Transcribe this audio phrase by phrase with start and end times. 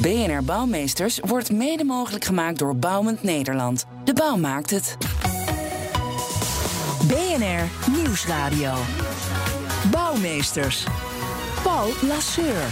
[0.00, 3.86] BNR Bouwmeesters wordt mede mogelijk gemaakt door Bouwend Nederland.
[4.04, 4.96] De bouw maakt het.
[7.08, 8.72] BNR Nieuwsradio.
[9.90, 10.84] Bouwmeesters.
[11.62, 12.64] Paul Lasseur.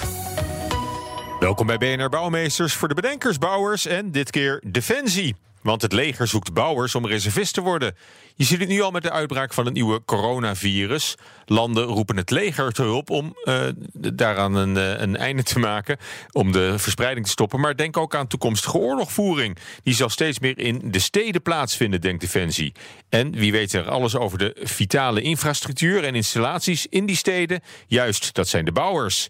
[1.40, 5.36] Welkom bij BNR Bouwmeesters voor de bedenkers, bouwers en dit keer Defensie.
[5.64, 7.96] Want het leger zoekt bouwers om reservist te worden.
[8.34, 11.14] Je ziet het nu al met de uitbraak van het nieuwe coronavirus.
[11.46, 15.96] Landen roepen het leger te hulp om uh, daaraan een, uh, een, einde te maken.
[16.32, 17.60] Om de verspreiding te stoppen.
[17.60, 19.58] Maar denk ook aan toekomstige oorlogvoering.
[19.82, 22.72] Die zal steeds meer in de steden plaatsvinden, denkt Defensie.
[23.08, 27.60] En wie weet er alles over de vitale infrastructuur en installaties in die steden?
[27.86, 29.28] Juist, dat zijn de bouwers.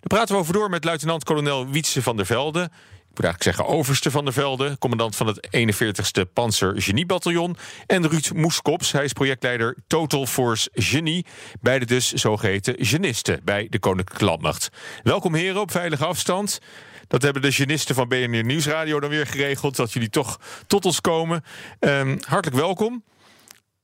[0.00, 2.70] Daar praten we over door met luitenant-kolonel Wietse van der Velde
[3.18, 7.56] moet eigenlijk zeggen overste van der Velde, commandant van het 41ste Panzer Geniebataljon.
[7.86, 11.26] En Ruud Moeskops, hij is projectleider Total Force Genie.
[11.60, 14.68] Beide dus zogeheten genisten bij de Koninklijke Landmacht.
[15.02, 16.58] Welkom heren op veilige afstand.
[17.08, 21.00] Dat hebben de genisten van BNR Nieuwsradio dan weer geregeld, dat jullie toch tot ons
[21.00, 21.44] komen.
[21.80, 23.02] Um, hartelijk welkom.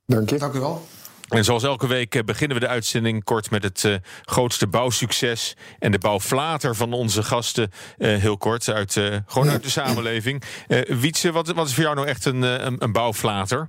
[0.06, 0.38] Dank je.
[0.38, 0.86] Dank u wel.
[1.28, 5.56] En zoals elke week eh, beginnen we de uitzending kort met het uh, grootste bouwsucces
[5.78, 7.70] en de bouwflater van onze gasten.
[7.98, 10.42] Uh, heel kort, uit, uh, gewoon uit de samenleving.
[10.86, 13.68] Wietse, wat, wat, is voor jou nou echt een, een, een bouwflater?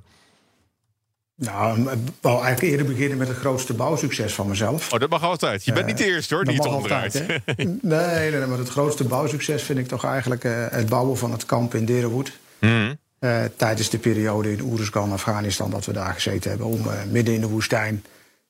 [1.35, 4.93] Nou, ik wou eigenlijk eerder beginnen met het grootste bouwsucces van mezelf.
[4.93, 5.65] Oh, dat mag altijd.
[5.65, 7.13] Je bent niet de eerste hoor, die het omdraait.
[7.55, 11.45] nee, nee, nee, maar het grootste bouwsucces vind ik toch eigenlijk het bouwen van het
[11.45, 12.31] kamp in Derenwoed.
[12.59, 12.97] Mm.
[13.25, 16.67] Uh, tijdens de periode in Oeruzgan, Afghanistan, dat we daar gezeten hebben.
[16.67, 18.03] Om uh, midden in de woestijn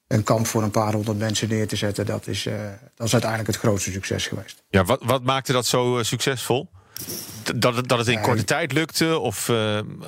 [0.07, 2.05] een kamp voor een paar honderd mensen neer te zetten.
[2.05, 2.53] Dat is, uh,
[2.95, 4.63] dat is uiteindelijk het grootste succes geweest.
[4.69, 6.69] Ja, wat, wat maakte dat zo succesvol?
[7.55, 9.19] Dat het, dat het in korte tijd lukte?
[9.19, 9.49] Of,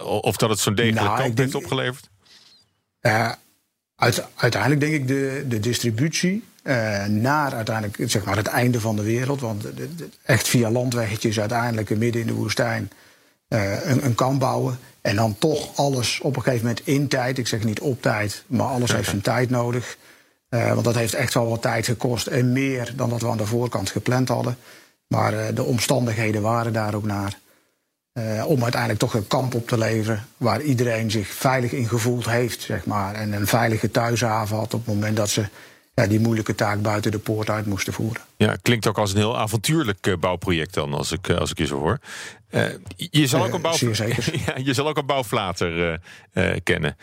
[0.04, 2.10] of dat het zo'n degelijk nou, kamp heeft opgeleverd?
[3.96, 6.44] Uit, uiteindelijk denk ik de, de distributie
[7.08, 9.42] naar uiteindelijk zeg maar, het einde van de wereld.
[9.42, 12.90] Want de, de, echt via landweggetjes uiteindelijk midden in de woestijn
[13.48, 14.80] een, een kamp bouwen.
[15.02, 17.38] En dan toch alles op een gegeven moment in tijd.
[17.38, 19.98] Ik zeg niet op tijd, maar alles heeft zijn tijd nodig.
[20.50, 22.28] Uh, want dat heeft echt wel wat tijd gekost.
[22.28, 24.58] En meer dan dat we aan de voorkant gepland hadden.
[25.08, 27.40] Maar uh, de omstandigheden waren daar ook naar.
[28.46, 30.28] om uiteindelijk toch een kamp op te leveren.
[30.38, 33.16] Waar iedereen zich veilig in gevoeld heeft, zeg maar.
[33.16, 35.46] En een veilige thuishaven had op het moment dat ze
[36.02, 38.22] ja, die moeilijke taak buiten de poort uit moesten voeren.
[38.36, 41.80] Ja, klinkt ook als een heel avontuurlijk bouwproject dan, als ik, als ik je zo
[41.80, 42.00] hoor.
[42.50, 42.64] Uh,
[42.96, 43.76] je, zal ook een bouw...
[44.46, 46.00] ja, je zal ook een bouwflater
[46.34, 46.98] uh, kennen.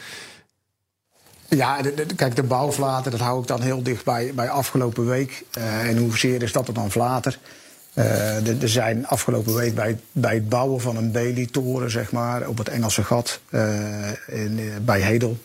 [1.49, 5.07] Ja, de, de, kijk, de bouwflater, dat hou ik dan heel dicht bij, bij afgelopen
[5.07, 5.45] week.
[5.51, 7.39] En hoezeer is dat er dan flater?
[7.95, 12.69] er zijn afgelopen week bij, bij het bouwen van een Bailey-toren, zeg maar, op het
[12.69, 13.41] Engelse gat
[14.27, 15.39] in, bij Hedel,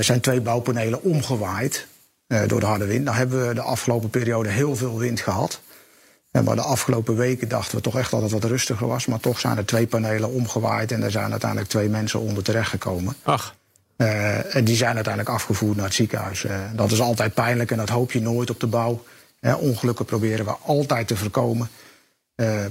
[0.00, 1.86] zijn twee bouwpanelen omgewaaid
[2.46, 3.04] door de harde wind.
[3.04, 5.60] Nou hebben we de afgelopen periode heel veel wind gehad.
[6.30, 9.06] En maar de afgelopen weken dachten we toch echt dat het wat rustiger was.
[9.06, 13.16] Maar toch zijn er twee panelen omgewaaid en er zijn uiteindelijk twee mensen onder terechtgekomen.
[13.22, 13.54] Ach.
[13.96, 16.44] Uh, en die zijn uiteindelijk afgevoerd naar het ziekenhuis.
[16.44, 19.04] Uh, dat is altijd pijnlijk en dat hoop je nooit op de bouw.
[19.40, 21.68] Uh, ongelukken proberen we altijd te voorkomen.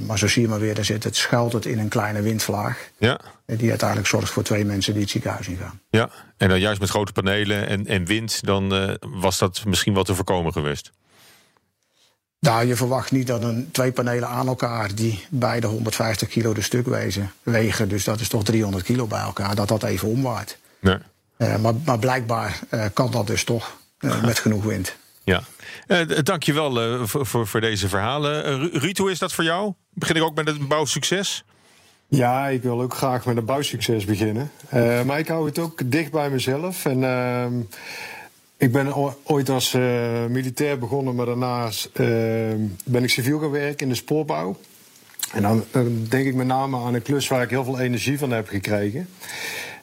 [0.06, 2.90] Maar zo zie je maar weer, daar zit het, schuilt het in een kleine windvlaag.
[2.98, 3.20] Ja.
[3.46, 5.82] die uiteindelijk zorgt voor twee mensen die het ziekenhuis ingaan.
[5.90, 10.04] Ja, en dan juist met grote panelen en, en wind, dan was dat misschien wel
[10.04, 10.92] te voorkomen geweest.
[12.40, 16.62] Nou, je verwacht niet dat een, twee panelen aan elkaar, die beide 150 kilo de
[16.62, 20.58] stuk wezen, wegen, dus dat is toch 300 kilo bij elkaar, dat dat even omwaait.
[20.80, 20.98] Nee.
[21.38, 22.60] Uh, maar, maar, blijkbaar
[22.94, 23.78] kan dat dus toch
[24.26, 24.96] met genoeg wind.
[25.28, 25.44] Ja,
[26.24, 28.70] dank je wel voor, voor, voor, deze verhalen.
[28.72, 29.74] Ruud, hoe is dat voor jou?
[29.94, 31.44] Begin ik ook met het bouwsucces?
[32.08, 34.52] Ja, ik wil ook graag met een bouwsucces beginnen.
[35.06, 36.86] maar ik hou het ook dicht bij mezelf.
[36.86, 37.54] En ehm,
[38.58, 42.08] ik ben ooit als uh, militair begonnen, maar daarnaast uh,
[42.86, 44.58] ben ik civiel gaan werken in de spoorbouw.
[45.34, 48.18] En dan, dan, denk ik met name aan een klus waar ik heel veel energie
[48.18, 49.10] van heb gekregen.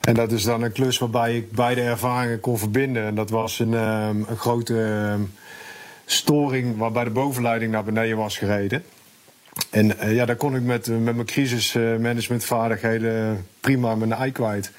[0.04, 3.04] En dat is dan een klus waarbij ik beide ervaringen kon verbinden.
[3.04, 5.32] En dat was een, um, een grote um,
[6.04, 8.84] storing waarbij de bovenleiding naar beneden was gereden.
[9.70, 14.70] En uh, ja, daar kon ik met, met mijn crisismanagementvaardigheden prima mijn ei kwijt.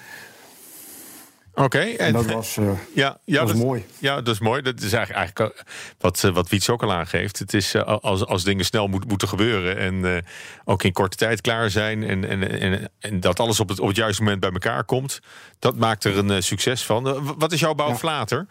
[1.56, 3.86] Oké, En dat was, eh, ja, ja, was dat, mooi.
[4.00, 4.62] Ja, dat is mooi.
[4.62, 5.63] Dat is eigenlijk, eigenlijk eh,
[6.00, 7.40] wat, eh, wat Wiets ook al aangeeft.
[7.40, 10.24] Het is als, als dingen snel moet, moeten gebeuren en
[10.66, 13.88] ook in korte tijd klaar zijn en, en, en, en dat alles op het, op
[13.88, 15.19] het juiste moment bij elkaar komt,
[15.60, 17.36] dat maakt er een succes van.
[17.38, 18.46] Wat is jouw bouw Ja.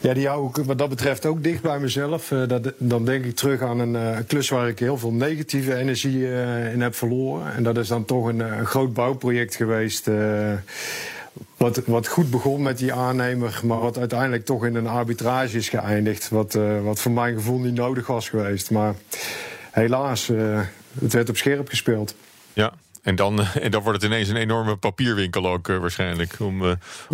[0.00, 2.28] Ja, die hou ik wat dat betreft ook dicht bij mezelf.
[2.28, 6.28] Dat, dan denk ik terug aan een klus waar ik heel veel negatieve energie
[6.72, 7.54] in heb verloren.
[7.54, 10.08] En dat is dan toch een, een groot bouwproject geweest.
[11.56, 15.68] Wat, wat goed begon met die aannemer, maar wat uiteindelijk toch in een arbitrage is
[15.68, 16.28] geëindigd.
[16.28, 18.70] Wat, eh, wat voor mijn gevoel niet nodig was geweest.
[18.70, 18.94] Maar
[19.70, 20.60] helaas, eh,
[21.00, 22.14] het werd op scherp gespeeld.
[22.52, 22.72] Ja.
[23.02, 26.36] En dan, eh, en dan wordt het ineens een enorme papierwinkel ook waarschijnlijk.
[26.40, 26.62] Om,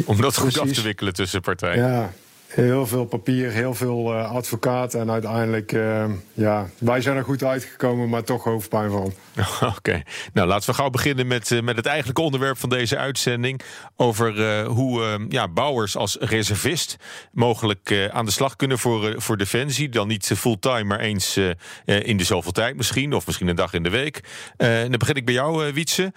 [0.04, 1.86] om dat goed af te wikkelen tussen partijen.
[1.86, 2.12] Ja,
[2.54, 5.00] heel veel papier, heel veel eh, advocaten.
[5.00, 9.12] En uiteindelijk, eh, ja, wij zijn er goed uitgekomen, maar toch hoofdpijn van.
[9.76, 10.02] Oké,
[10.32, 13.60] nou laten we gauw beginnen met, eh, met het eigenlijke onderwerp van deze uitzending.
[13.96, 16.96] Over hoe eh, ja, bouwers als reservist
[17.32, 19.88] mogelijk aan de slag kunnen voor, voor Defensie.
[19.88, 21.36] Dan niet fulltime, maar eens
[21.84, 23.12] in de zoveel tijd misschien.
[23.12, 24.20] Of misschien een dag in de week.
[24.56, 26.12] En dan begin ik bij jou, Wietse.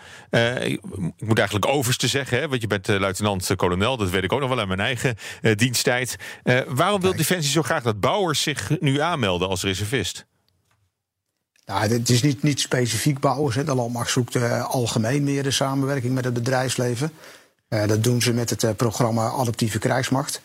[0.62, 0.82] Ik
[1.18, 3.98] moet eigenlijk overste zeggen, hè, want je bent luitenant-kolonel.
[3.98, 5.16] Dat weet ik ook nog wel aan mijn eigen
[5.56, 6.16] diensttijd.
[6.44, 10.26] Eh, waarom wil Defensie zo graag dat bouwers zich nu aanmelden als reservist?
[11.66, 13.56] Nou, het is niet, niet specifiek bouwers.
[13.56, 13.64] Hè.
[13.64, 17.12] De landmacht zoekt eh, algemeen meer de samenwerking met het bedrijfsleven.
[17.68, 20.42] Eh, dat doen ze met het programma Adaptieve Krijgsmacht.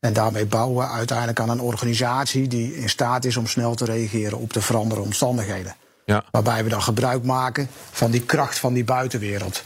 [0.00, 3.84] En daarmee bouwen we uiteindelijk aan een organisatie die in staat is om snel te
[3.84, 5.76] reageren op de veranderde omstandigheden.
[6.04, 6.24] Ja.
[6.30, 9.64] Waarbij we dan gebruik maken van die kracht van die buitenwereld.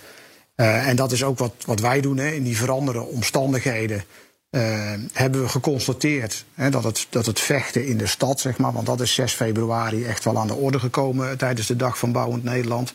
[0.54, 2.16] En dat is ook wat, wat wij doen.
[2.16, 2.30] Hè.
[2.30, 4.04] In die veranderde omstandigheden
[4.52, 8.72] eh, hebben we geconstateerd hè, dat, het, dat het vechten in de stad, zeg maar,
[8.72, 12.12] want dat is 6 februari echt wel aan de orde gekomen tijdens de Dag van
[12.12, 12.94] Bouwend Nederland.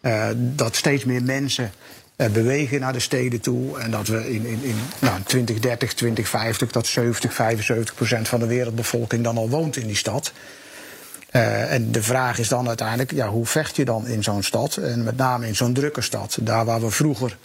[0.00, 1.72] Eh, dat steeds meer mensen
[2.16, 3.78] eh, bewegen naar de steden toe.
[3.78, 8.46] En dat we in, in, in nou, 2030, 2050, dat 70, 75 procent van de
[8.46, 10.32] wereldbevolking dan al woont in die stad.
[11.30, 14.76] Eh, en de vraag is dan uiteindelijk, ja, hoe vecht je dan in zo'n stad?
[14.76, 16.38] En met name in zo'n drukke stad.
[16.40, 17.36] Daar waar we vroeger eh,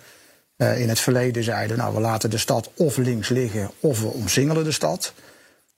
[0.61, 4.63] in het verleden zeiden, nou, we laten de stad of links liggen of we omsingelen
[4.63, 5.13] de stad.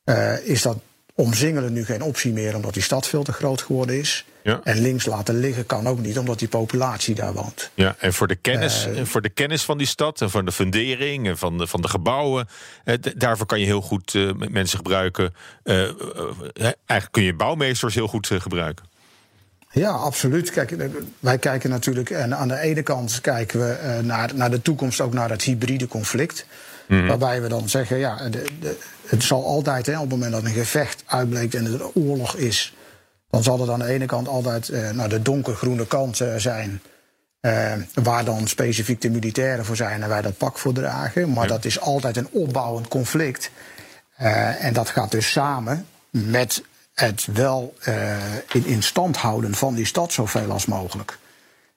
[0.04, 0.78] Eh, is dat
[1.16, 4.26] omsingelen nu geen optie meer omdat die stad veel te groot geworden is.
[4.44, 4.60] Ja.
[4.64, 7.70] En links laten liggen kan ook niet omdat die populatie daar woont.
[7.74, 10.52] Ja, en voor de kennis, en voor de kennis van die stad en van de
[10.52, 12.48] fundering en van de, van de gebouwen,
[12.84, 15.34] eh, daarvoor kan je heel goed eh, mensen gebruiken.
[15.64, 15.90] Eh, eh,
[16.54, 18.86] eh, eigenlijk kun je bouwmeesters heel goed eh, gebruiken.
[19.74, 20.50] Ja, absoluut.
[20.52, 20.76] Kijk,
[21.20, 25.02] wij kijken natuurlijk, en aan de ene kant kijken we eh, naar, naar de toekomst,
[25.02, 26.46] ook naar het hybride conflict.
[26.88, 30.44] Waarbij we dan zeggen, ja, de, de, het zal altijd, hè, op het moment dat
[30.44, 32.76] een gevecht uitbleekt en er een oorlog is,
[33.30, 36.82] dan zal het aan de ene kant altijd eh, naar de donkergroene kant eh, zijn.
[37.40, 41.34] eh, waar dan specifiek de militairen voor zijn en wij dat pak voor dragen.
[41.34, 41.50] Maar Ja.
[41.50, 43.52] dat is altijd een opbouwend conflict.
[44.16, 49.76] Eh, en dat gaat dus samen met het wel eh, in, in stand houden van
[49.76, 51.18] die stad zoveel als mogelijk.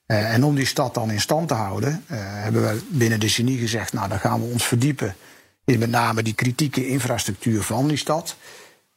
[0.05, 3.29] Eh, en om die stad dan in stand te houden, eh, hebben we binnen de
[3.29, 5.15] genie gezegd, nou dan gaan we ons verdiepen
[5.65, 8.35] in met name die kritieke infrastructuur van die stad.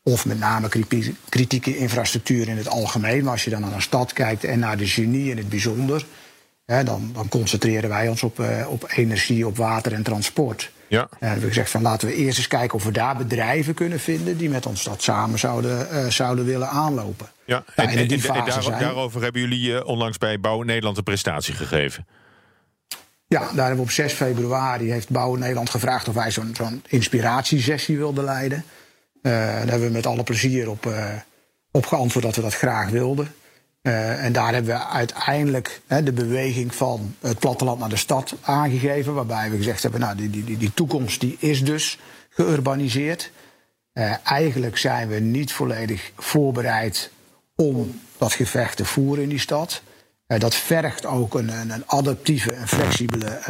[0.02, 3.22] Of met name kriti- kritieke infrastructuur in het algemeen.
[3.22, 6.06] Maar als je dan naar een stad kijkt en naar de genie in het bijzonder,
[6.70, 10.70] hè, dan, dan concentreren wij ons op, eh, op energie, op water en transport.
[10.88, 11.00] Ja.
[11.00, 13.74] En dan hebben we gezegd van laten we eerst eens kijken of we daar bedrijven
[13.74, 17.28] kunnen vinden die met ons dat samen zouden, eh, zouden willen aanlopen.
[17.44, 20.40] Ja, Nou, en, en, die en fase daar- zijn- daarover hebben jullie eh, onlangs bij
[20.40, 22.06] Bouw Nederland een prestatie gegeven.
[23.28, 26.82] Ja, daar hebben we op 6 februari heeft Bouwen Nederland gevraagd of wij zo'n zo'n
[26.88, 28.64] inspiratiesessie wilden leiden.
[29.22, 31.04] Eh, daar hebben we met alle plezier op, eh,
[31.70, 33.32] op geantwoord dat we dat graag wilden.
[33.82, 38.34] Eh, en daar hebben we uiteindelijk hè, de beweging van het platteland naar de stad
[38.40, 39.14] aangegeven.
[39.14, 41.98] Waarbij we gezegd hebben, nou, die, die, die, toekomst die is dus
[42.30, 43.30] geurbaniseerd.
[43.92, 47.10] Eh, eigenlijk zijn we niet volledig voorbereid
[47.56, 49.82] om dat gevecht te voeren in die stad.
[50.26, 53.40] Eh, dat vergt ook een, een, adaptieve en flexibele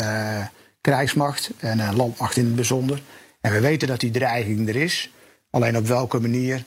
[0.81, 3.03] krijgsmacht en landmacht in het bijzonder.
[3.41, 5.13] En we weten dat die dreiging er is.
[5.51, 6.65] Alleen op welke manier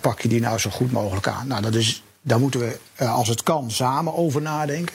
[0.00, 1.46] pak je die nou zo goed mogelijk aan?
[1.46, 4.94] Nou, dat is, daar moeten we, eh, als het kan, samen over nadenken.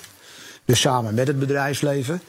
[0.65, 2.21] Dus samen met het bedrijfsleven.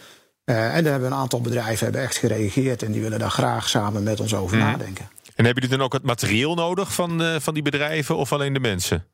[0.44, 3.68] Eh, en daar hebben een aantal bedrijven hebben echt gereageerd en die willen daar graag
[3.68, 5.08] samen met ons over nadenken.
[5.34, 8.52] En hebben jullie dan ook het materieel nodig van, eh, van die bedrijven of alleen
[8.52, 9.04] de mensen?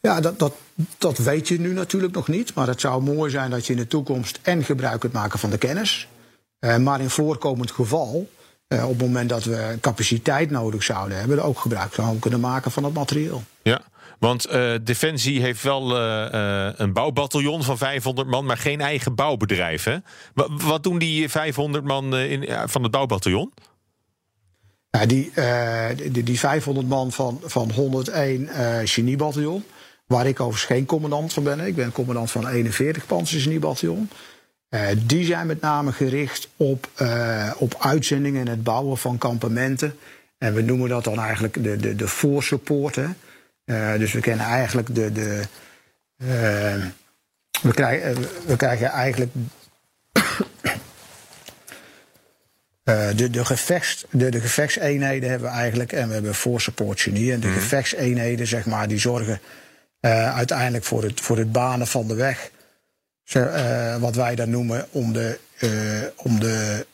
[0.00, 0.54] Ja, dat, dat,
[0.98, 2.54] dat weet je nu natuurlijk nog niet.
[2.54, 5.50] Maar het zou mooi zijn dat je in de toekomst en gebruik kunt maken van
[5.50, 6.08] de kennis.
[6.80, 8.30] Maar in voorkomend geval,
[8.68, 12.84] op het moment dat we capaciteit nodig zouden hebben, ook gebruik zouden kunnen maken van
[12.84, 13.42] het materieel.
[13.62, 13.80] Ja.
[14.18, 19.14] Want uh, Defensie heeft wel uh, uh, een bouwbataljon van 500 man, maar geen eigen
[19.14, 20.00] bouwbedrijf.
[20.48, 23.52] Wat, doen die 500 man in, van het bouwbataljon?
[25.06, 25.32] Die,
[26.10, 28.48] die, die, 500 man van, van 101
[28.88, 29.64] geniebataljon,
[30.06, 31.60] waar ik overigens geen commandant van ben.
[31.60, 34.08] Ik ben commandant van 41 panzergeniebataljon.
[35.06, 36.88] die zijn met name gericht op,
[37.58, 39.96] op uitzendingen en het bouwen van kampementen.
[40.38, 42.08] En we noemen dat dan eigenlijk de, de, de.
[43.64, 45.12] Uh, dus we kennen eigenlijk de.
[45.12, 45.42] de
[46.16, 46.84] uh,
[47.62, 49.32] we, krijgen, we krijgen eigenlijk.
[53.16, 55.92] De, de, gevechts, de, de gevechtseenheden hebben we eigenlijk.
[55.92, 57.32] En we hebben voorsupport genie.
[57.32, 57.52] En de mm.
[57.52, 59.40] gevechtseenheden, zeg maar, die zorgen
[60.00, 62.50] uiteindelijk voor het, voor het banen van de weg.
[64.00, 65.38] wat wij dan noemen om de.
[66.16, 66.86] om de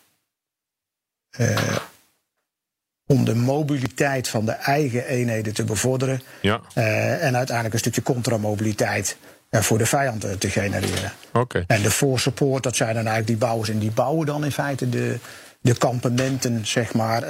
[3.10, 6.22] om de mobiliteit van de eigen eenheden te bevorderen.
[6.40, 6.60] Ja.
[6.74, 9.16] Uh, en uiteindelijk een stukje contramobiliteit
[9.50, 11.12] uh, voor de vijand uh, te genereren.
[11.32, 11.64] Okay.
[11.66, 13.68] En de voorsupport, dat zijn dan eigenlijk die bouwers.
[13.68, 15.18] En die bouwen dan in feite de,
[15.60, 17.24] de kampementen, zeg maar,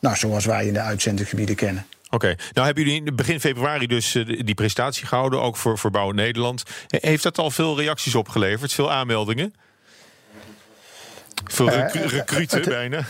[0.00, 1.86] nou, zoals wij in de uitzendgebieden kennen.
[2.10, 6.16] Oké, nou hebben jullie in begin februari dus die presentatie gehouden, ook voor, voor Bouwen
[6.16, 6.62] Nederland.
[6.88, 9.54] Heeft dat al veel reacties opgeleverd, veel aanmeldingen?
[11.44, 13.04] Veel recruten bijna?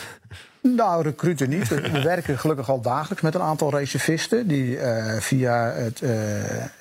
[0.73, 1.69] Nou, recruten niet.
[1.69, 6.11] We werken gelukkig al dagelijks met een aantal reservisten die uh, via het uh,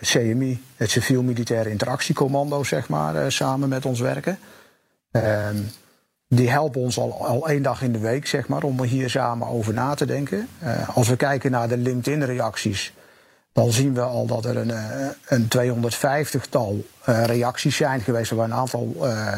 [0.01, 4.39] CMI, het Civiel Militaire Interactiecommando, zeg maar, uh, samen met ons werken.
[5.11, 5.55] Ehm,
[6.27, 9.09] die helpen ons al, al één dag in de week, zeg maar, om er hier
[9.09, 10.47] samen over na te denken.
[10.93, 12.93] als we kijken naar de LinkedIn-reacties,
[13.53, 14.73] dan zien we al dat er een,
[15.27, 18.95] een 250-tal reacties zijn geweest, waar een aantal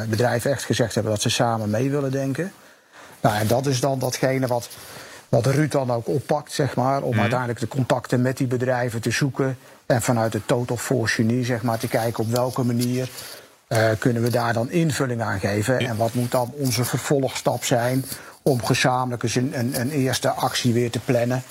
[0.09, 2.51] bedrijven echt gezegd hebben dat ze samen mee willen denken.
[3.25, 4.69] Nou, en dat is dan datgene wat,
[5.29, 7.19] wat Ruud dan ook oppakt, zeg maar, om mhm.
[7.19, 9.57] uiteindelijk de contacten met die bedrijven te zoeken.
[9.85, 13.09] En vanuit de Total Force Unie, zeg maar, te kijken op welke manier
[13.69, 15.79] uh, kunnen we daar dan invulling aan geven.
[15.79, 18.05] En wat moet dan onze vervolgstap zijn
[18.41, 21.43] om gezamenlijk eens een, een, een eerste actie weer te plannen.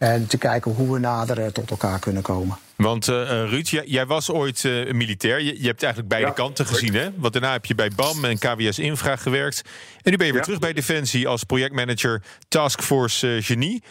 [0.00, 2.56] En te kijken hoe we nader eh, tot elkaar kunnen komen.
[2.76, 5.40] Want uh, Ruud, jij, jij, was ooit uh, militair.
[5.40, 7.08] Je, je, hebt eigenlijk beide kanten gezien, hè?
[7.16, 9.62] Want daarna heb je bij BAM en KWS Infra gewerkt.
[10.02, 13.82] En nu ben je weer terug bij Defensie als projectmanager Taskforce uh, Genie.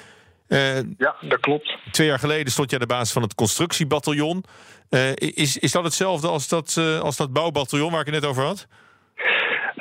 [0.97, 1.77] ja, dat klopt.
[1.91, 4.43] Twee jaar geleden stond je aan de basis van het constructiebataljon.
[5.15, 8.67] is, is dat hetzelfde als dat, als dat bouwbataljon waar ik het net over had?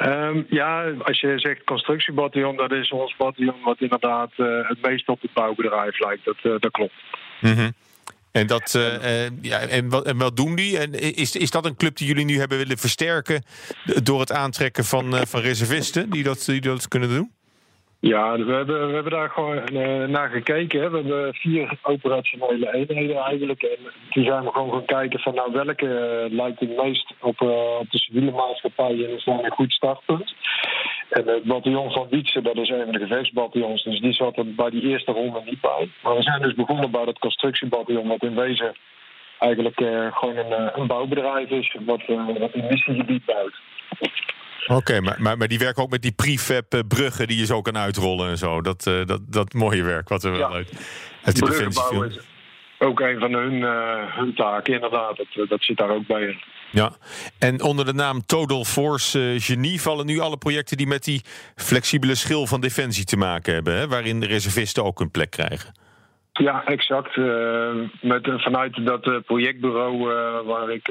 [0.06, 5.08] Um, ja, als je zegt constructiebataljon, dat is ons bataljon wat inderdaad uh, het meest
[5.08, 6.24] op het bouwbedrijf lijkt.
[6.24, 6.92] Dat, uh, dat klopt.
[7.40, 7.72] Mm -hmm.
[8.32, 10.78] En, dat, uh, ja, en, wat, en wat doen die?
[10.78, 13.42] En is, is dat een club die jullie nu hebben willen versterken
[14.02, 17.32] door het aantrekken van, van reservisten die dat, die dat kunnen doen?
[18.00, 20.90] Ja, we hebben, we hebben daar gewoon uh, naar gekeken.
[20.90, 23.62] We hebben vier operationele eenheden eigenlijk.
[23.62, 23.78] En
[24.10, 27.78] toen zijn we gewoon gaan kijken van nou welke uh, lijkt het meest op, uh,
[27.78, 30.34] op de civiele maatschappij en is daar een goed startpunt.
[31.08, 34.54] En het bataljon van Wietse, dat is een van de gevechtsbataljons, dus die zat er
[34.54, 35.90] bij die eerste ronde niet bij.
[36.02, 38.74] Maar we zijn dus begonnen bij dat constructiebataljon, wat in wezen
[39.38, 39.76] eigenlijk
[40.14, 42.02] gewoon een, een bouwbedrijf is, wat,
[42.38, 43.60] wat een missiegebied bouwt.
[44.66, 47.62] Oké, maar, maar, maar die werken ook met die prefab eh, bruggen die je zo
[47.62, 48.60] kan uitrollen en zo.
[48.60, 50.72] Dat, uh, dat, dat mooie werk wat we wel uit,
[51.22, 52.04] uit die defensiefilm.
[52.04, 52.18] is
[52.78, 55.16] ook een van hun, uh, hun taken, inderdaad.
[55.16, 56.42] Dat, dat zit daar ook bij in.
[56.70, 56.92] Ja,
[57.38, 61.22] en onder de naam Total Force uh, Genie vallen nu alle projecten die met die
[61.56, 65.74] flexibele schil van defensie te maken hebben, hè, waarin de reservisten ook een plek krijgen.
[66.38, 67.16] Ja, exact.
[67.16, 69.98] Uh, met, vanuit dat uh, projectbureau
[70.44, 70.86] waar ik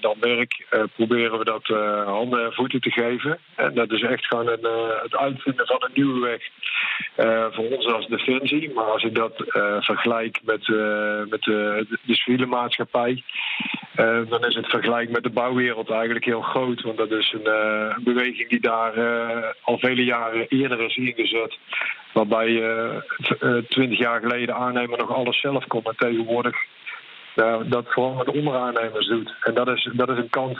[0.00, 1.66] dan werk, proberen we dat
[2.06, 3.38] handen en voeten te geven.
[3.54, 4.66] En dat is echt gewoon een,
[5.02, 6.42] het uitvinden van een nieuwe weg
[7.54, 8.72] voor ons als Defensie.
[8.72, 9.32] Maar als ik dat
[9.80, 10.68] vergelijk met,
[11.28, 12.14] met de, de
[13.94, 16.82] maatschappij, dan is het vergelijk met de bouwwereld eigenlijk heel groot.
[16.82, 18.92] Want dat is een, een beweging die daar
[19.60, 21.58] al vele jaren eerder is ingezet.
[22.12, 23.02] Waarbij je
[23.68, 25.82] twintig jaar geleden aannemer nog alles zelf kon.
[25.84, 26.56] En tegenwoordig
[27.64, 29.34] dat gewoon met onderaannemers doet.
[29.40, 30.58] En dat is, dat is een kant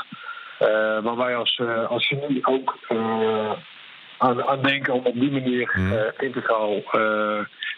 [1.02, 2.78] waar wij als, als genie ook
[4.18, 6.12] aan, aan, denken om op die manier hmm.
[6.18, 6.74] integraal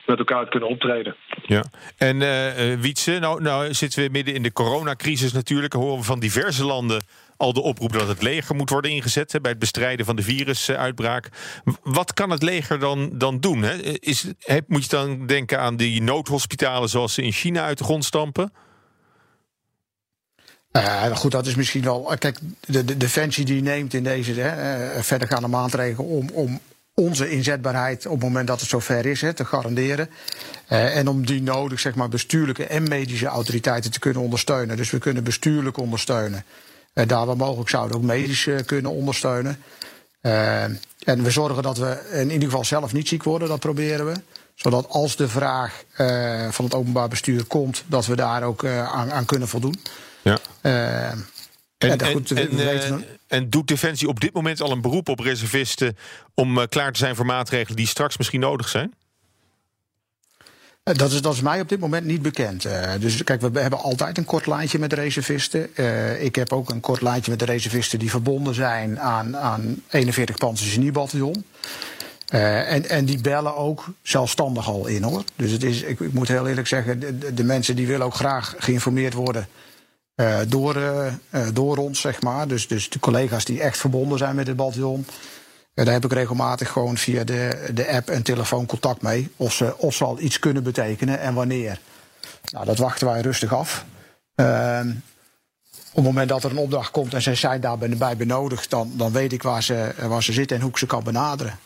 [0.06, 1.16] met elkaar te kunnen optreden.
[1.42, 1.64] Ja,
[1.96, 2.18] en
[2.80, 5.72] Wietse, nou, nou zitten we midden in de coronacrisis natuurlijk.
[5.72, 7.02] Horen we van diverse landen
[7.36, 11.28] al de oproep dat het leger moet worden ingezet bij het bestrijden van de virusuitbraak.
[11.82, 13.62] Wat kan het leger dan, dan doen?
[13.62, 13.74] Hè?
[13.98, 14.26] Is,
[14.66, 18.52] moet je dan denken aan die noodhospitalen zoals ze in China uit de grond stampen?
[20.76, 22.14] Uh, goed, dat is misschien wel.
[22.18, 26.60] Kijk, de, de defensie die neemt in deze hè, uh, verdergaande maatregelen om, om
[26.94, 30.10] onze inzetbaarheid op het moment dat het zover is te garanderen.
[30.68, 34.76] Uh, en om die nodig zeg maar, bestuurlijke en medische autoriteiten te kunnen ondersteunen.
[34.76, 36.44] Dus we kunnen bestuurlijk ondersteunen.
[36.94, 39.58] Uh, daar waar mogelijk zouden ook medisch kunnen ondersteunen.
[40.20, 44.14] en we zorgen dat we in ieder geval zelf niet ziek worden, dat proberen we.
[44.54, 45.84] Zodat als de vraag
[46.50, 49.74] van het openbaar bestuur komt, dat we daar ook aan, kunnen voldoen.
[50.26, 50.38] Ja.
[51.78, 55.96] En, en, goed, en, en, doet Defensie op dit moment al een beroep op reservisten
[56.34, 58.94] om uh, klaar te zijn voor maatregelen die straks misschien nodig zijn?
[60.82, 62.66] Eh, dat is, dat is mij op dit moment niet bekend.
[62.66, 65.70] Uh, dus kijk, we hebben altijd een kort lijntje met de reservisten.
[65.74, 69.82] Uh, ik heb ook een kort lijntje met de reservisten die verbonden zijn aan, aan
[69.90, 71.44] 41 Panzergeniebataljon.
[72.34, 75.24] Uh, en, en die bellen ook zelfstandig al in hoor.
[75.36, 78.14] Dus het is, ik, ik moet heel eerlijk zeggen, de, de, mensen die willen ook
[78.14, 79.48] graag geïnformeerd worden
[80.16, 81.12] uh, door, uh,
[81.52, 82.48] door ons, zeg maar.
[82.48, 85.06] Dus, dus de collega's die echt verbonden zijn met het bataljon.
[85.74, 89.30] daar heb ik regelmatig gewoon via de, de app en telefoon contact mee.
[89.36, 91.80] Of ze, of ze al iets kunnen betekenen en wanneer.
[92.50, 93.84] Nou, dat wachten wij rustig af.
[94.34, 94.88] Ehm,
[95.90, 99.12] op het moment dat er een opdracht komt en ze zijn daarbij benodigd, dan, dan
[99.12, 101.58] weet ik waar ze, waar ze zitten en hoe ik ze kan benaderen.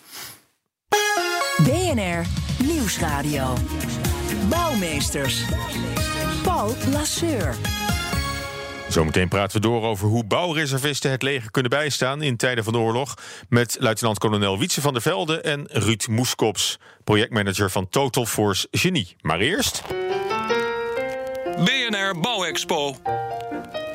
[1.62, 2.26] BNR
[2.64, 3.54] Nieuwsradio.
[4.49, 5.45] Bouwmeesters.
[6.42, 7.54] Paul Lasseur.
[8.90, 13.14] Zometeen praten we door over hoe bouwreservisten het leger kunnen bijstaan in tijden van oorlog.
[13.49, 19.16] Met luitenant-kolonel Wietse van der Velde en Ruud Moeskops, projectmanager van Total Force Genie.
[19.20, 19.82] Maar eerst.
[21.56, 22.97] BNR Bouwexpo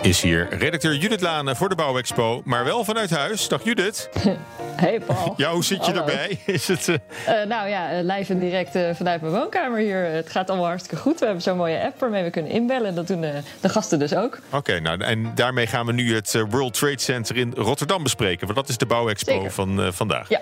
[0.05, 3.47] is hier redacteur Judith Lane voor de Bouwexpo, maar wel vanuit huis.
[3.47, 4.09] Dag Judith.
[4.75, 5.33] Hey Paul.
[5.37, 6.39] Ja, hoe zit je erbij?
[6.45, 6.95] Is het, uh...
[7.27, 9.97] Uh, nou ja, eh, live en direct uh, vanuit mijn woonkamer hier.
[9.97, 11.19] Het gaat allemaal hartstikke goed.
[11.19, 12.95] We hebben zo'n mooie app waarmee we kunnen inbellen.
[12.95, 14.39] Dat doen de, de gasten dus ook.
[14.51, 18.45] Oké, nou en daarmee gaan we nu het World Trade Center in Rotterdam bespreken.
[18.45, 19.51] Want dat is de Bouwexpo Zeker.
[19.51, 20.29] van vandaag.
[20.29, 20.41] Ja.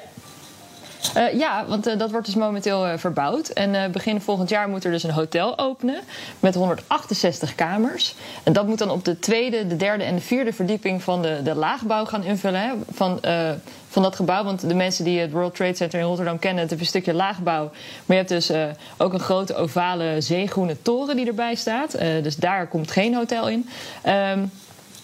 [1.18, 3.50] Uh, ja, want uh, dat wordt dus momenteel uh, verbouwd.
[3.50, 6.00] En begin volgend jaar moet er dus een hotel openen
[6.40, 8.16] met 168 kamers.
[8.44, 11.40] En dat moet dan op de tweede, de derde en de vierde verdieping van de,
[11.44, 12.62] de laagbouw gaan invullen.
[12.62, 13.20] Hè, van,
[13.90, 14.44] van dat gebouw.
[14.44, 17.14] Want de mensen die het World Trade Center in Rotterdam kennen, het heeft een stukje
[17.14, 17.64] laagbouw.
[18.06, 18.52] Maar je hebt dus
[18.98, 21.92] ook een grote ovale zeegroene toren die erbij staat.
[22.24, 23.70] dus daar komt geen hotel in.
[24.08, 24.52] Um,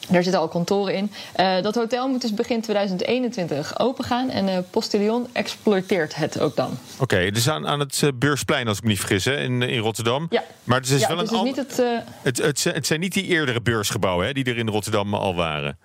[0.09, 1.11] daar zitten al kantoren in.
[1.39, 4.29] Uh, dat hotel moet dus begin 2021 opengaan.
[4.29, 6.77] En uh, Postillon exploiteert het ook dan.
[6.93, 9.61] Oké, okay, dus aan, aan het uh, Beursplein, als ik me niet vergis, hè, in,
[9.61, 10.27] in Rotterdam.
[10.29, 10.43] Ja.
[10.63, 11.77] Maar het is ja, wel dus een het, niet het,
[12.21, 15.77] het, het, het, zijn niet die eerdere beursgebouwen hè, die er in Rotterdam al waren.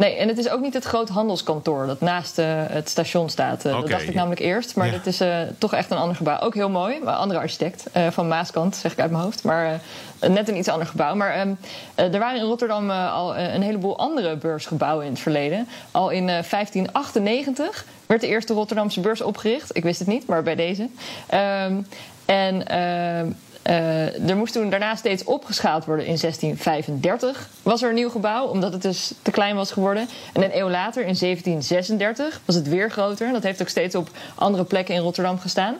[0.00, 3.64] Nee, en het is ook niet het groot handelskantoor dat naast uh, het station staat.
[3.64, 3.80] Uh, okay.
[3.80, 4.76] Dat dacht ik namelijk eerst.
[4.76, 4.92] Maar ja.
[4.92, 6.38] het is uh, toch echt een ander gebouw.
[6.38, 7.84] Ook heel mooi, maar een andere architect.
[8.10, 9.44] van Maaskant, zeg ik uit mijn hoofd.
[9.44, 9.80] Maar
[10.20, 11.14] net een iets ander gebouw.
[11.14, 11.54] Maar ehm,
[11.94, 15.68] er waren in Rotterdam al een heleboel andere beursgebouwen in het verleden.
[15.90, 19.76] Al in 1598 werd de eerste Rotterdamse beurs opgericht.
[19.76, 20.88] Ik wist het niet, maar bij deze.
[21.34, 21.86] Um,
[22.24, 23.30] en ehm,
[23.66, 26.06] uh, er moest toen daarna steeds opgeschaald worden.
[26.06, 30.08] In 1635 was er een nieuw gebouw, omdat het dus te klein was geworden.
[30.32, 33.32] En een eeuw later, in 1736, was het weer groter.
[33.32, 35.76] Dat heeft ook steeds op andere plekken in Rotterdam gestaan.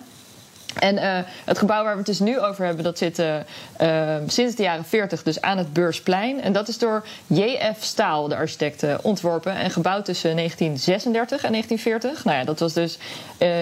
[0.78, 3.34] En uh, het gebouw waar we het dus nu over hebben, dat zit uh,
[3.80, 6.42] uh, sinds de jaren 40 dus aan het Beursplein.
[6.42, 7.82] En dat is door J.F.
[7.82, 12.24] Staal, de architect, ontworpen en gebouwd tussen 1936 en 1940.
[12.24, 12.98] Nou ja, dat was dus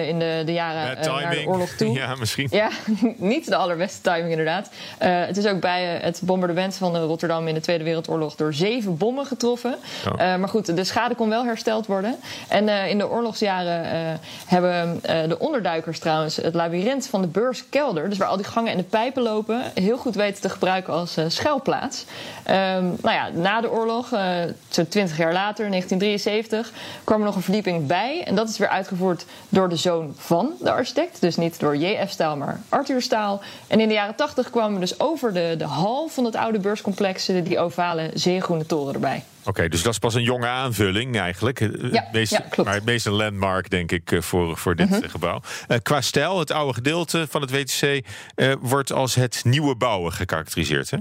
[0.07, 1.87] in de, de jaren naar de oorlog toe.
[1.99, 2.47] Ja, misschien.
[2.51, 2.69] Ja,
[3.17, 4.69] niet de allerbeste timing inderdaad.
[4.97, 9.25] het is ook bij het bombardement van Rotterdam in de Tweede Wereldoorlog door zeven bommen
[9.25, 9.75] getroffen.
[10.07, 10.17] Oh.
[10.17, 12.15] maar goed, de schade kon wel hersteld worden.
[12.47, 18.27] En in de oorlogsjaren hebben de onderduikers trouwens het labyrint van de beurskelder, dus waar
[18.27, 22.05] al die gangen en de pijpen lopen, heel goed weten te gebruiken als uh, schuilplaats.
[22.47, 22.55] Um,
[23.01, 24.35] nou ja, na de oorlog, uh,
[24.69, 26.71] zo'n 20 jaar later, 1973,
[27.03, 28.23] kwam er nog een verdieping bij.
[28.23, 31.21] En dat is weer uitgevoerd door de zoon van de architect.
[31.21, 32.09] Dus niet door J.F.
[32.09, 33.41] Staal, maar Arthur Staal.
[33.67, 36.59] En in de jaren 80 kwamen we dus over de, de hal van het oude
[36.59, 39.23] beurscomplex, die ovale zeegroene toren erbij.
[39.39, 41.59] Oké, okay, dus dat is pas een jonge aanvulling eigenlijk.
[41.91, 42.69] Ja, meest, ja klopt.
[42.69, 45.09] Maar het meest een landmark, denk ik, voor, voor dit mm -hmm.
[45.09, 45.41] gebouw.
[45.67, 50.13] Uh, qua stijl, het oude gedeelte van het WTC uh, wordt als het nieuwe bouwen
[50.13, 50.97] gekarakteriseerd, hè?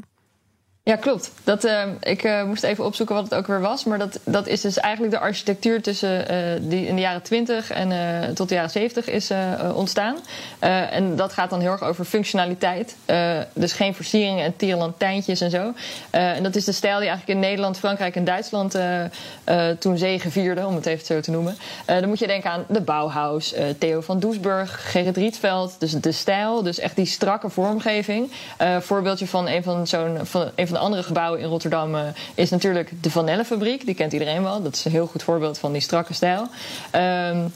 [0.89, 1.31] Ja, klopt.
[1.45, 3.85] Dat, uh, ik uh, moest even opzoeken wat het ook weer was.
[3.85, 7.71] Maar dat, dat is dus eigenlijk de architectuur tussen uh, die in de jaren 20
[7.71, 9.31] en tot de jaren 70 is
[9.75, 10.17] ontstaan.
[10.91, 12.97] en dat gaat dan heel erg over functionaliteit.
[13.53, 15.73] dus geen versieringen en tierenlantijntjes en zo.
[16.11, 18.79] en dat is de stijl die eigenlijk in Nederland, Frankrijk en Duitsland
[19.79, 21.57] toen zegevierde, om het even zo te noemen.
[21.87, 25.75] dan moet je denken aan de Bauhaus, Theo van Doesburg, Gerrit Rietveld.
[25.79, 28.31] Dus de stijl, dus echt die strakke vormgeving.
[28.81, 31.97] voorbeeldje van een van zo'n van een van de andere gebouwen in Rotterdam
[32.35, 33.87] is natuurlijk de Van fabriek.
[33.87, 34.63] Die kent iedereen wel.
[34.63, 36.47] Dat is een heel goed voorbeeld van die strakke stijl.
[36.91, 37.47] Ehm,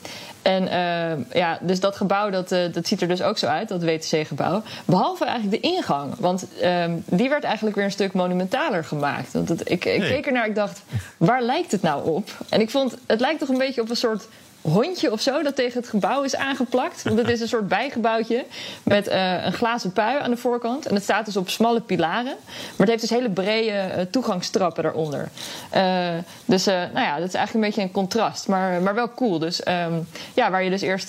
[0.42, 3.68] en uh, ja, dus dat gebouw dat, uh, dat ziet er dus ook zo uit,
[3.68, 4.62] dat WTC-gebouw.
[4.84, 6.14] Behalve eigenlijk de ingang.
[6.18, 9.32] Want uh, die werd eigenlijk weer een stuk monumentaler gemaakt.
[9.32, 10.82] Want het, ik, ik keek ernaar, ik dacht,
[11.16, 12.30] waar lijkt het nou op?
[12.48, 14.28] En ik vond, het lijkt toch een beetje op een soort
[14.62, 17.02] hondje of zo dat tegen het gebouw is aangeplakt.
[17.02, 18.44] Want het is een soort bijgebouwtje
[18.82, 20.86] met uh, een glazen pui aan de voorkant.
[20.86, 22.36] En het staat dus op smalle pilaren.
[22.44, 25.28] Maar het heeft dus hele brede uh, toegangstrappen daaronder.
[25.74, 26.08] Uh,
[26.44, 28.48] dus nou ja, dat is eigenlijk een beetje een contrast.
[28.48, 29.38] Maar, maar wel cool.
[29.38, 31.08] Dus um, ja, waar je dus eerst,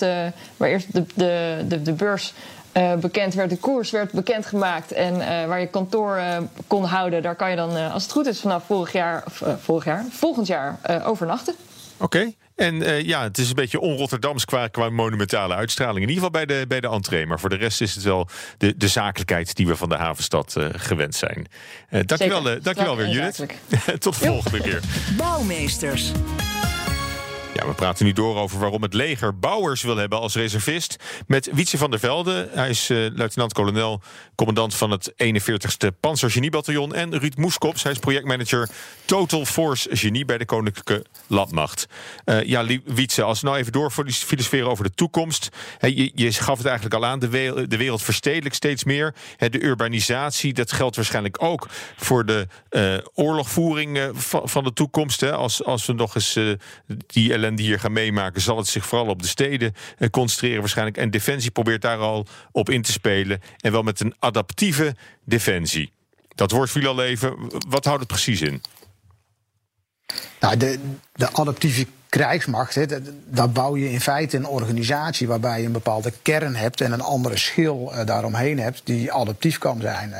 [0.56, 2.34] waar eerst de, de, de, de beurs...
[3.00, 6.20] Bekend werd, de koers werd bekendgemaakt en waar je kantoor
[6.66, 9.84] kon houden, daar kan je dan, als het goed is, vanaf vorig jaar, of, vorig
[9.84, 11.54] jaar, volgend jaar overnachten.
[11.96, 12.32] Oké.
[12.56, 16.02] En uh, ja, het is een beetje on-Rotterdams qua, qua monumentale uitstraling.
[16.02, 17.26] In ieder geval bij de, bij de entree.
[17.26, 20.54] Maar voor de rest is het wel de, de zakelijkheid die we van de havenstad
[20.58, 21.46] uh, gewend zijn.
[21.90, 23.36] Uh, dankjewel, uh, dankjewel weer, Judith.
[23.98, 24.80] Tot de volgende keer.
[25.16, 26.12] Bouwmeesters.
[27.54, 30.96] Ja, we praten nu door over waarom het leger Bouwers wil hebben als reservist.
[31.26, 32.48] Met Wietse van der Velde.
[32.52, 34.00] Hij is uh, luitenant-kolonel,
[34.34, 36.94] commandant van het 41ste Panzergeniebataljon.
[36.94, 38.68] En Ruud Moeskops, hij is projectmanager
[39.04, 41.86] Total Force Genie bij de Koninklijke Landmacht.
[42.24, 45.48] Uh, ja, Wietse, als we nou even door voor die filosoferen over de toekomst.
[45.78, 48.02] He, je, je, gaf het eigenlijk al aan, de, wereld, de wereld
[48.50, 49.14] steeds meer.
[49.36, 55.22] He, de urbanisatie, dat geldt waarschijnlijk ook voor de uh, oorlogvoering van, de toekomst.
[55.22, 56.38] Als, als we nog eens
[57.06, 60.96] die ellende hier gaan meemaken, zal het zich vooral op de steden uh, concentreren waarschijnlijk.
[60.96, 63.40] En Defensie probeert daar al op in te spelen.
[63.60, 65.92] En wel met een adaptieve defensie.
[66.34, 67.36] Dat woord viel al even.
[67.68, 68.62] Wat houdt het precies in?
[70.40, 70.78] Nou, de,
[71.12, 72.86] de adaptieve krijgsmacht, hè,
[73.26, 77.00] daar bouw je in feite een organisatie waarbij je een bepaalde kern hebt en een
[77.00, 80.10] andere schil uh, daaromheen hebt die adaptief kan zijn.
[80.10, 80.18] Uh.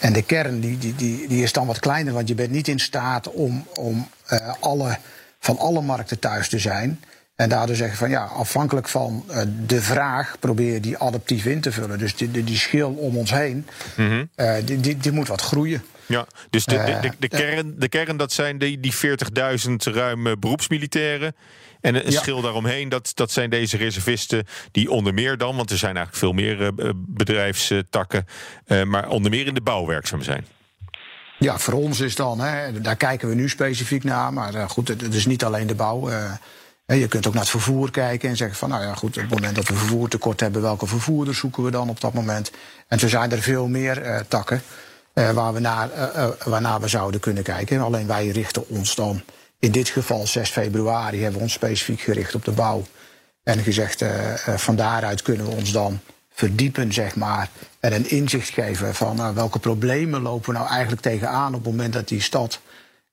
[0.00, 2.68] En de kern die, die, die, die is dan wat kleiner, want je bent niet
[2.68, 4.08] in staat om, om
[4.60, 4.98] alle
[5.42, 7.00] van alle markten thuis te zijn.
[7.34, 11.60] En daardoor zeggen van ja, afhankelijk van uh, de vraag probeer je die adaptief in
[11.60, 11.98] te vullen.
[11.98, 14.28] Dus die, die, die schil om ons heen, mm -hmm.
[14.36, 15.84] uh, die, die, die moet wat groeien.
[16.06, 20.40] Ja, dus de, de, de, de kern, de kern, dat zijn die, die 40.000 ruim
[20.40, 21.34] beroepsmilitairen.
[21.80, 22.20] En een ja.
[22.20, 26.24] schil daaromheen, dat, dat zijn deze reservisten die onder meer dan, want er zijn eigenlijk
[26.24, 28.26] veel meer bedrijfstakken,
[28.86, 30.46] maar onder meer in de bouw werkzaam zijn.
[31.42, 34.32] Ja, voor ons is dan, hè, daar kijken we nu specifiek naar.
[34.32, 36.10] Maar uh, goed, het, is niet alleen de bouw.
[36.10, 36.32] Uh,
[36.86, 39.30] je kunt ook naar het vervoer kijken en zeggen van, nou ja, goed, op het
[39.30, 42.50] moment dat we vervoertekort hebben, welke vervoerders zoeken we dan op dat moment?
[42.88, 44.62] En zo zijn er veel meer uh, takken
[45.12, 45.90] waar we naar,
[46.44, 47.80] waarnaar we zouden kunnen kijken.
[47.80, 49.22] Alleen wij richten ons dan,
[49.58, 52.82] in dit geval 6 februari, hebben we ons specifiek gericht op de bouw.
[53.42, 54.04] En gezegd,
[54.56, 56.00] van daaruit kunnen we ons dan
[56.32, 57.48] verdiepen, zeg maar.
[57.80, 61.72] En een inzicht geven van nou, welke problemen lopen we nou eigenlijk tegenaan op het
[61.72, 62.60] moment dat die stad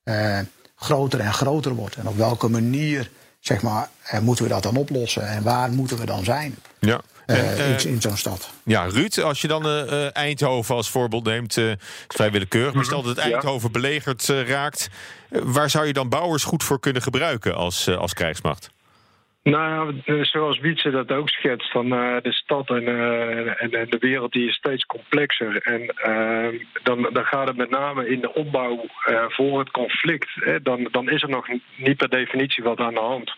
[0.04, 0.40] eh,
[0.76, 1.96] groter en groter wordt.
[1.96, 5.98] En op welke manier, zeg maar, eh, moeten we dat dan oplossen en waar moeten
[5.98, 6.56] we dan zijn?
[6.80, 7.02] Ja.
[7.26, 8.50] Uh, in, in zo'n stad.
[8.64, 11.78] Ja, Ruud, als je dan uh, Eindhoven als voorbeeld neemt, uh, is
[12.08, 14.90] vrij willekeurig, maar stel dat het Eindhoven belegerd raakt,
[15.30, 18.70] waar zou je dan bouwers goed voor kunnen gebruiken als, als krijgsmacht?
[19.50, 23.98] Nou, zoals Wietse dat ook schetst, van uh, de stad en, uh, en, en, de
[24.00, 25.62] wereld die is steeds complexer.
[25.62, 28.86] En uh, dan, dan gaat het met name in de opbouw
[29.28, 30.30] voor het conflict.
[30.34, 33.32] Hè, dan, dan is er nog niet per definitie wat aan de hand.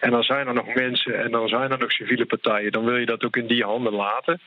[0.00, 2.72] En dan zijn er nog mensen en dan zijn er nog civiele partijen.
[2.72, 4.40] Dan wil je dat ook in die handen laten.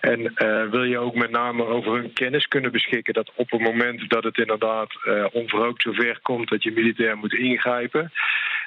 [0.00, 0.32] En
[0.70, 3.14] wil je ook met name over hun kennis kunnen beschikken.
[3.14, 4.92] Dat op het moment dat het inderdaad
[5.32, 8.12] onverhoopt zover komt dat je militair moet ingrijpen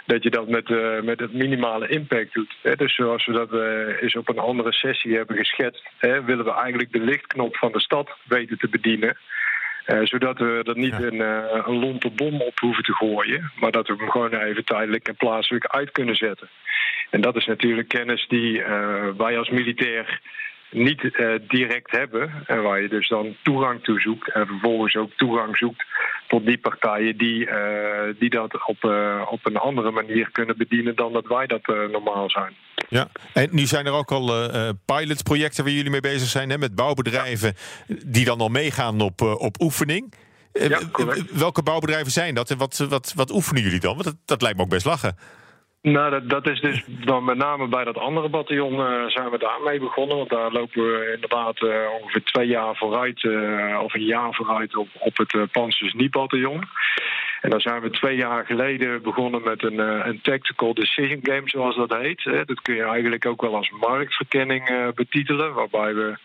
[0.08, 2.56] dat je dat met, uh, met het minimale impact doet.
[2.62, 2.76] Hè.
[2.76, 6.54] Dus zoals we dat uh, eens op een andere sessie hebben geschetst, hè, willen we
[6.54, 9.18] eigenlijk de lichtknop van de stad weten te bedienen.
[9.88, 11.20] Uh, zodat we er niet een,
[11.70, 15.16] een lompe bom op hoeven te gooien, maar dat we hem gewoon even tijdelijk en
[15.16, 16.50] plaatselijk uit kunnen zetten.
[17.10, 18.64] En dat is natuurlijk kennis die
[19.18, 20.22] wij als militair
[20.72, 22.32] niet uh, direct hebben.
[22.46, 24.32] En waar je dus dan toegang toe zoekt.
[24.32, 25.86] En vervolgens ook toegang zoekt
[26.28, 27.56] tot die partijen die, uh,
[28.20, 32.30] die dat op, uh, op een andere manier kunnen bedienen dan dat wij dat normaal
[32.30, 32.54] zijn.
[32.90, 34.50] Ja, en nu zijn er ook al
[34.86, 37.54] pilotprojecten waar jullie mee bezig zijn, hè, met bouwbedrijven
[38.06, 40.14] die dan al meegaan op, op oefening.
[40.54, 40.80] Ja,
[41.32, 43.94] welke bouwbedrijven zijn dat en wat, wat, wat oefenen jullie dan?
[43.94, 45.18] Want dat, dat lijkt me ook best lachen.
[45.82, 49.38] Nou, dat, dat, is dus dan met name bij dat andere bataljon uh, zijn we
[49.38, 50.18] daarmee begonnen.
[50.18, 54.76] Want daar lopen we inderdaad uh, ongeveer twee jaar vooruit, uh, of een jaar vooruit
[54.76, 56.64] op, op het uh, Panzers bataljon
[57.42, 61.76] En daar zijn we twee jaar geleden begonnen met een, een tactical decision game, zoals
[61.76, 62.24] dat heet.
[62.24, 65.54] Dat kun je eigenlijk ook wel als marktverkenning betitelen.
[65.54, 66.18] Waarbij we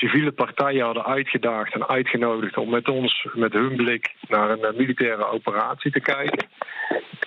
[0.00, 5.26] civiele partijen hadden uitgedaagd en uitgenodigd om met ons, met hun blik, naar een militaire
[5.26, 6.46] operatie te kijken.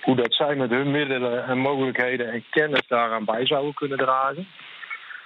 [0.02, 4.46] Hoe dat zij met hun middelen en mogelijkheden en kennis daaraan bij zouden kunnen dragen.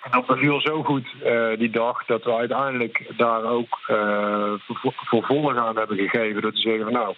[0.02, 5.56] En dat beviel zo goed uh, die dag dat we uiteindelijk daar ook uh, vervolg
[5.56, 6.42] aan hebben gegeven.
[6.42, 7.14] Dat we zeggen van nou,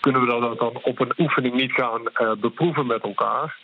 [0.00, 2.02] kunnen we dat dan op een oefening niet gaan
[2.40, 3.61] beproeven met elkaar.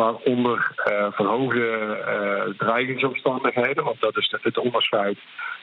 [0.00, 0.72] Waaronder
[1.10, 5.18] verhoogde dreigingsomstandigheden, want dat is het onderscheid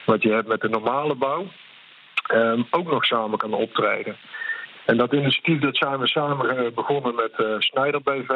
[0.05, 1.47] wat je hebt met de normale bouw,
[2.33, 4.17] um, ook nog samen kan optreden.
[4.85, 8.29] En dat initiatief dat zijn we samen begonnen met Snijder BV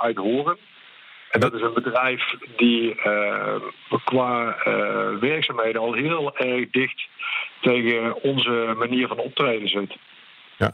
[0.00, 0.58] uit Horen.
[1.30, 2.94] En dat is een bedrijf die
[4.04, 4.56] qua
[5.20, 7.08] werkzaamheden al heel erg dicht
[7.60, 9.96] tegen onze manier van optreden zit.
[10.56, 10.72] Ja.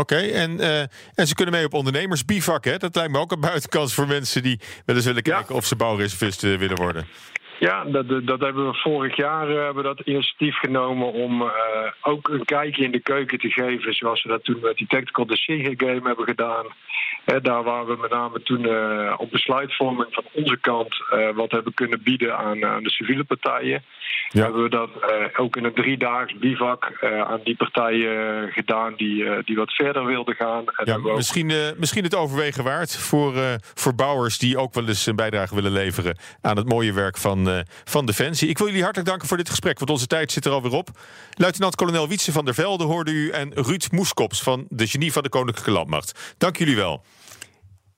[0.00, 0.80] Oké, en, uh,
[1.14, 2.76] en ze kunnen mee op ondernemersbivak, hè?
[2.76, 5.54] Dat lijkt me ook een buitenkans voor mensen die wel eens willen kijken ja.
[5.54, 7.06] of ze bouwreservisten willen worden.
[7.58, 11.48] Ja, dat, dat hebben we vorig jaar uh, hebben dat initiatief genomen om uh,
[12.00, 15.26] ook een kijkje in de keuken te geven, zoals we dat toen met die Tactical
[15.26, 16.66] Decision Game hebben gedaan.
[17.24, 20.94] Daar waar we met name toen uh, op besluitvorming van onze kant
[21.34, 23.84] wat hebben kunnen bieden aan, aan de civiele partijen.
[24.28, 24.42] Ja.
[24.42, 24.90] Hebben we dat
[25.36, 30.64] ook in een driedaags bivak aan die partijen gedaan die, die wat verder wilden gaan.
[30.66, 31.16] En ja, ook...
[31.16, 33.34] misschien, misschien het overwegen waard voor,
[33.74, 37.64] voor bouwers die ook wel eens een bijdrage willen leveren aan het mooie werk van
[37.84, 38.48] van Defensie.
[38.48, 40.88] Ik wil jullie hartelijk danken voor dit gesprek, want onze tijd zit er alweer op.
[41.34, 45.28] Luitenant-kolonel Wietse van der Velde hoorde u en Ruud Moeskops van de Genie van de
[45.28, 46.34] Koninklijke Landmacht.
[46.38, 47.02] Dank jullie wel.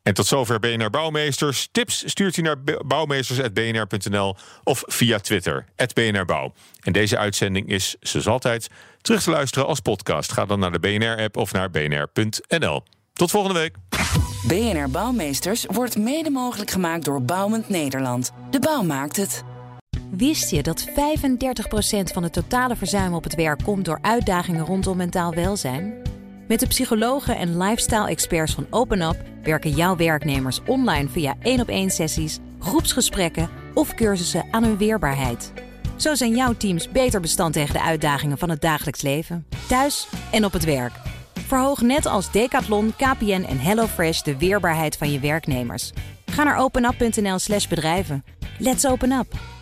[0.05, 1.69] En tot zover BNR Bouwmeesters.
[1.73, 6.53] Tips stuurt u naar bouwmeesters.bnr.nl of via Twitter, @bnrbouw.
[6.81, 8.69] En deze uitzending is, zoals altijd,
[9.01, 10.33] terug te luisteren als podcast.
[10.33, 12.83] Ga dan naar de BNR-app of naar bnr.nl.
[13.12, 13.77] Tot volgende week.
[14.47, 18.33] BNR Bouwmeesters wordt mede mogelijk gemaakt door Bouwend Nederland.
[18.51, 19.43] De bouw maakt het.
[20.11, 24.97] Wist je dat 35% van het totale verzuim op het werk komt door uitdagingen rondom
[24.97, 26.04] mentaal welzijn?
[26.48, 31.90] Met de psychologen en lifestyle-experts van OpenUp werken jouw werknemers online via één op één
[31.90, 35.52] sessies, groepsgesprekken of cursussen aan hun weerbaarheid.
[35.96, 40.44] Zo zijn jouw teams beter bestand tegen de uitdagingen van het dagelijks leven, thuis en
[40.44, 40.92] op het werk.
[41.46, 45.92] Verhoog net als Decathlon, KPN en HelloFresh de weerbaarheid van je werknemers.
[46.26, 48.24] Ga naar openup.nl/slash bedrijven.
[48.59, 49.54] Let's open up!